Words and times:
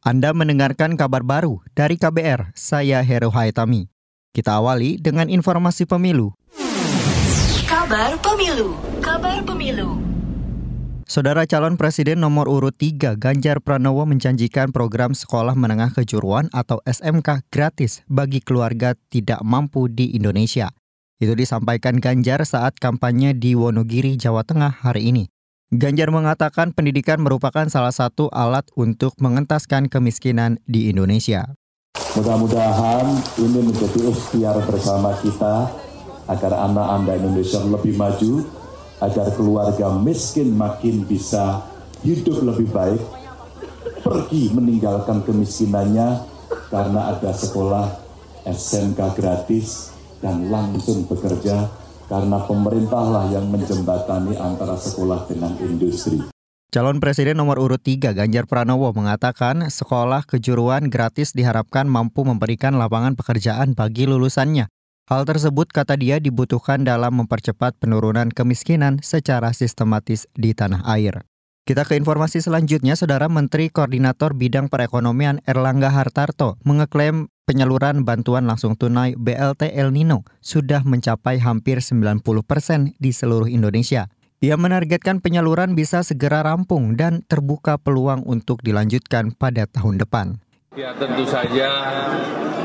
Anda 0.00 0.32
mendengarkan 0.32 0.96
kabar 0.96 1.20
baru 1.20 1.60
dari 1.76 2.00
KBR, 2.00 2.56
saya 2.56 3.04
Heru 3.04 3.28
Haitami. 3.28 3.84
Kita 4.32 4.56
awali 4.56 4.96
dengan 4.96 5.28
informasi 5.28 5.84
pemilu. 5.84 6.32
Kabar 7.68 8.16
Pemilu, 8.24 8.80
Kabar 9.04 9.44
Pemilu. 9.44 10.00
Saudara 11.04 11.44
calon 11.44 11.76
presiden 11.76 12.24
nomor 12.24 12.48
urut 12.48 12.72
3 12.80 13.20
Ganjar 13.20 13.60
Pranowo 13.60 14.08
menjanjikan 14.08 14.72
program 14.72 15.12
sekolah 15.12 15.52
menengah 15.52 15.92
kejuruan 15.92 16.48
atau 16.48 16.80
SMK 16.88 17.44
gratis 17.52 18.00
bagi 18.08 18.40
keluarga 18.40 18.96
tidak 19.12 19.44
mampu 19.44 19.84
di 19.92 20.16
Indonesia. 20.16 20.72
Itu 21.20 21.36
disampaikan 21.36 22.00
Ganjar 22.00 22.40
saat 22.48 22.80
kampanye 22.80 23.36
di 23.36 23.52
Wonogiri, 23.52 24.16
Jawa 24.16 24.48
Tengah 24.48 24.80
hari 24.80 25.12
ini. 25.12 25.28
Ganjar 25.70 26.10
mengatakan 26.10 26.74
pendidikan 26.74 27.22
merupakan 27.22 27.62
salah 27.70 27.94
satu 27.94 28.26
alat 28.34 28.66
untuk 28.74 29.14
mengentaskan 29.22 29.86
kemiskinan 29.86 30.58
di 30.66 30.90
Indonesia. 30.90 31.46
Mudah-mudahan 32.18 33.06
ini 33.38 33.70
menjadi 33.70 34.10
ikhtiar 34.10 34.58
bersama 34.66 35.14
kita 35.22 35.70
agar 36.26 36.52
anak-anak 36.66 37.22
Indonesia 37.22 37.62
lebih 37.62 37.94
maju, 37.94 38.50
agar 38.98 39.30
keluarga 39.38 39.94
miskin 39.94 40.58
makin 40.58 41.06
bisa 41.06 41.62
hidup 42.02 42.42
lebih 42.42 42.66
baik, 42.74 43.02
pergi 44.02 44.50
meninggalkan 44.50 45.22
kemiskinannya 45.22 46.26
karena 46.66 47.14
ada 47.14 47.30
sekolah 47.30 47.86
SMK 48.42 48.98
gratis 49.14 49.94
dan 50.18 50.50
langsung 50.50 51.06
bekerja 51.06 51.70
karena 52.10 52.42
pemerintahlah 52.42 53.30
yang 53.30 53.46
menjembatani 53.46 54.34
antara 54.34 54.74
sekolah 54.74 55.30
dengan 55.30 55.54
industri. 55.62 56.26
Calon 56.74 56.98
Presiden 56.98 57.38
nomor 57.38 57.62
urut 57.62 57.82
3 57.82 58.14
Ganjar 58.14 58.50
Pranowo 58.50 58.90
mengatakan 58.90 59.70
sekolah 59.70 60.26
kejuruan 60.26 60.90
gratis 60.90 61.30
diharapkan 61.34 61.86
mampu 61.86 62.26
memberikan 62.26 62.74
lapangan 62.78 63.14
pekerjaan 63.14 63.78
bagi 63.78 64.10
lulusannya. 64.10 64.66
Hal 65.10 65.26
tersebut 65.26 65.70
kata 65.74 65.98
dia 65.98 66.22
dibutuhkan 66.22 66.86
dalam 66.86 67.18
mempercepat 67.18 67.78
penurunan 67.82 68.30
kemiskinan 68.30 69.02
secara 69.02 69.50
sistematis 69.50 70.30
di 70.38 70.54
tanah 70.54 70.86
air. 70.86 71.26
Kita 71.66 71.82
ke 71.82 71.98
informasi 71.98 72.38
selanjutnya, 72.38 72.94
Saudara 72.94 73.26
Menteri 73.26 73.70
Koordinator 73.70 74.38
Bidang 74.38 74.70
Perekonomian 74.70 75.42
Erlangga 75.50 75.90
Hartarto 75.90 76.58
mengeklaim 76.62 77.26
penyaluran 77.50 78.06
bantuan 78.06 78.46
langsung 78.46 78.78
tunai 78.78 79.18
BLT 79.18 79.74
El 79.74 79.90
Nino 79.90 80.22
sudah 80.38 80.86
mencapai 80.86 81.42
hampir 81.42 81.82
90 81.82 82.22
persen 82.46 82.94
di 83.02 83.10
seluruh 83.10 83.50
Indonesia. 83.50 84.06
Ia 84.38 84.54
menargetkan 84.54 85.18
penyaluran 85.18 85.74
bisa 85.74 86.06
segera 86.06 86.46
rampung 86.46 86.94
dan 86.94 87.26
terbuka 87.26 87.74
peluang 87.74 88.22
untuk 88.22 88.62
dilanjutkan 88.62 89.34
pada 89.34 89.66
tahun 89.66 89.98
depan. 89.98 90.38
Ya 90.78 90.94
tentu 90.94 91.26
saja 91.26 91.66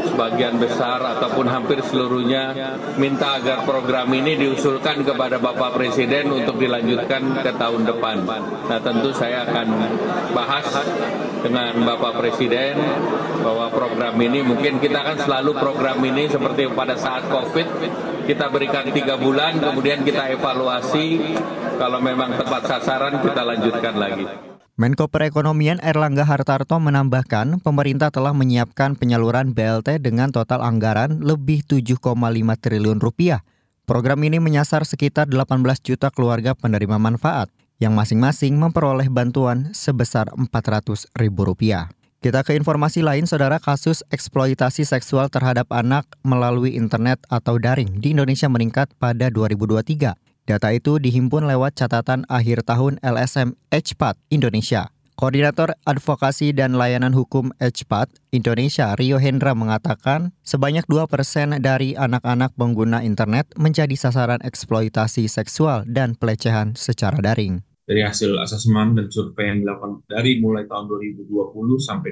sebagian 0.06 0.62
besar 0.62 1.02
ataupun 1.02 1.50
hampir 1.50 1.82
seluruhnya 1.82 2.54
minta 3.02 3.42
agar 3.42 3.66
program 3.66 4.06
ini 4.14 4.38
diusulkan 4.38 5.02
kepada 5.02 5.42
Bapak 5.42 5.74
Presiden 5.74 6.30
untuk 6.30 6.62
dilanjutkan 6.62 7.42
ke 7.42 7.50
tahun 7.58 7.82
depan. 7.90 8.22
Nah 8.70 8.78
tentu 8.78 9.10
saya 9.10 9.50
akan 9.50 9.68
bahas 10.38 10.70
dengan 11.42 11.82
Bapak 11.82 12.22
Presiden 12.22 12.78
bahwa 13.42 13.74
program 13.74 14.14
ini 14.22 14.46
mungkin 14.46 14.78
kita 14.78 15.02
kan 15.02 15.18
selalu 15.26 15.58
program 15.58 15.98
ini 16.06 16.30
seperti 16.30 16.70
pada 16.78 16.94
saat 16.94 17.26
COVID 17.26 17.68
kita 18.30 18.54
berikan 18.54 18.86
tiga 18.94 19.18
bulan 19.18 19.58
kemudian 19.58 20.06
kita 20.06 20.30
evaluasi 20.30 21.34
kalau 21.82 21.98
memang 21.98 22.38
tepat 22.38 22.70
sasaran 22.70 23.18
kita 23.26 23.42
lanjutkan 23.42 23.98
lagi. 23.98 24.55
Menko 24.76 25.08
Perekonomian 25.08 25.80
Erlangga 25.80 26.28
Hartarto 26.28 26.76
menambahkan, 26.84 27.64
pemerintah 27.64 28.12
telah 28.12 28.36
menyiapkan 28.36 29.00
penyaluran 29.00 29.56
BLT 29.56 30.04
dengan 30.04 30.36
total 30.36 30.60
anggaran 30.60 31.24
lebih 31.24 31.64
7,5 31.64 31.96
triliun 32.60 33.00
rupiah. 33.00 33.48
Program 33.88 34.20
ini 34.28 34.44
menyasar 34.44 34.84
sekitar 34.84 35.32
18 35.32 35.64
juta 35.80 36.12
keluarga 36.12 36.52
penerima 36.60 37.00
manfaat, 37.00 37.48
yang 37.80 37.96
masing-masing 37.96 38.60
memperoleh 38.60 39.08
bantuan 39.08 39.72
sebesar 39.72 40.28
400 40.36 41.08
ribu 41.16 41.48
rupiah. 41.48 41.88
Kita 42.20 42.44
ke 42.44 42.52
informasi 42.60 43.00
lain, 43.00 43.24
saudara 43.32 43.64
kasus 43.64 44.04
eksploitasi 44.12 44.84
seksual 44.84 45.32
terhadap 45.32 45.72
anak 45.72 46.04
melalui 46.20 46.76
internet 46.76 47.24
atau 47.32 47.56
daring 47.56 48.04
di 48.04 48.12
Indonesia 48.12 48.52
meningkat 48.52 48.92
pada 49.00 49.32
2023. 49.32 50.25
Data 50.46 50.70
itu 50.70 51.02
dihimpun 51.02 51.50
lewat 51.50 51.74
catatan 51.74 52.22
akhir 52.30 52.70
tahun 52.70 53.02
LSM 53.02 53.58
HPAT 53.74 54.14
Indonesia. 54.30 54.94
Koordinator 55.18 55.74
Advokasi 55.90 56.54
dan 56.54 56.78
Layanan 56.78 57.18
Hukum 57.18 57.50
HPAT 57.58 58.14
Indonesia 58.30 58.94
Rio 58.94 59.18
Hendra 59.18 59.58
mengatakan 59.58 60.38
sebanyak 60.46 60.86
2% 60.86 61.58
dari 61.66 61.98
anak-anak 61.98 62.54
pengguna 62.54 63.02
internet 63.02 63.50
menjadi 63.58 63.98
sasaran 63.98 64.38
eksploitasi 64.46 65.26
seksual 65.26 65.82
dan 65.90 66.14
pelecehan 66.14 66.78
secara 66.78 67.18
daring. 67.18 67.66
Dari 67.90 68.06
hasil 68.06 68.38
asesmen 68.38 68.94
dan 68.94 69.10
survei 69.10 69.50
yang 69.50 69.66
dilakukan 69.66 70.06
dari 70.06 70.38
mulai 70.38 70.70
tahun 70.70 70.94
2020 71.26 71.26
sampai 71.82 72.10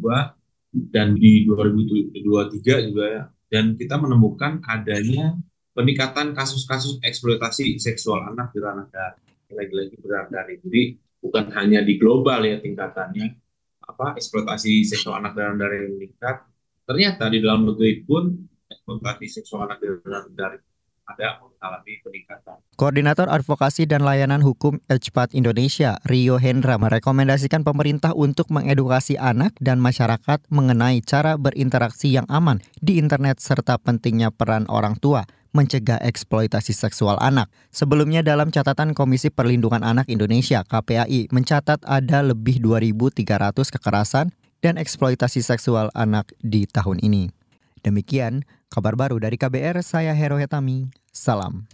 2022 0.00 0.96
dan 0.96 1.12
di 1.12 1.44
2023 1.44 2.88
juga 2.88 3.28
dan 3.52 3.76
kita 3.76 4.00
menemukan 4.00 4.64
adanya 4.64 5.36
peningkatan 5.76 6.32
kasus-kasus 6.32 6.96
eksploitasi 7.04 7.76
seksual 7.76 8.24
anak 8.32 8.56
di 8.56 8.58
ranah 8.64 8.88
daring. 8.88 9.28
Lagi-lagi 9.52 9.96
berat 10.00 10.32
dari 10.32 10.56
jadi 10.64 10.82
bukan 11.20 11.52
hanya 11.52 11.84
di 11.84 12.00
global 12.00 12.42
ya 12.42 12.58
tingkatannya 12.58 13.36
apa 13.86 14.18
eksploitasi 14.18 14.82
seksual 14.88 15.20
anak 15.20 15.36
dalam 15.36 15.60
daring 15.60 16.00
meningkat. 16.00 16.48
Ternyata 16.88 17.28
di 17.28 17.44
dalam 17.44 17.68
negeri 17.68 18.02
pun 18.02 18.32
eksploitasi 18.72 19.26
seksual 19.28 19.68
anak 19.68 19.78
dalam 19.84 20.32
daring 20.32 20.64
ada 21.06 21.38
mengalami 21.38 22.02
peningkatan. 22.02 22.58
Koordinator 22.74 23.30
Advokasi 23.30 23.86
dan 23.86 24.02
Layanan 24.02 24.42
Hukum 24.42 24.82
HPAT 24.90 25.38
Indonesia, 25.38 26.02
Rio 26.02 26.34
Hendra, 26.42 26.82
merekomendasikan 26.82 27.62
pemerintah 27.62 28.10
untuk 28.10 28.50
mengedukasi 28.50 29.14
anak 29.14 29.54
dan 29.62 29.78
masyarakat 29.78 30.42
mengenai 30.50 30.98
cara 31.06 31.38
berinteraksi 31.38 32.10
yang 32.10 32.26
aman 32.26 32.58
di 32.82 32.98
internet 32.98 33.38
serta 33.38 33.78
pentingnya 33.78 34.34
peran 34.34 34.66
orang 34.66 34.98
tua 34.98 35.22
mencegah 35.56 35.96
eksploitasi 36.04 36.76
seksual 36.76 37.16
anak. 37.24 37.48
Sebelumnya 37.72 38.20
dalam 38.20 38.52
catatan 38.52 38.92
Komisi 38.92 39.32
Perlindungan 39.32 39.80
Anak 39.80 40.12
Indonesia 40.12 40.60
KPAI 40.60 41.32
mencatat 41.32 41.80
ada 41.88 42.20
lebih 42.20 42.60
2.300 42.60 43.56
kekerasan 43.80 44.36
dan 44.60 44.76
eksploitasi 44.76 45.40
seksual 45.40 45.88
anak 45.96 46.28
di 46.44 46.68
tahun 46.68 47.00
ini. 47.00 47.32
Demikian 47.80 48.44
kabar 48.68 48.92
baru 49.00 49.16
dari 49.16 49.40
KBR, 49.40 49.80
saya 49.80 50.12
Hero 50.12 50.36
Hetami. 50.36 50.92
Salam. 51.08 51.64